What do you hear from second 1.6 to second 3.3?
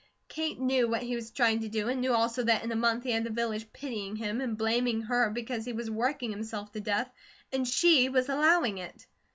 to do, and knew also that in a month he had the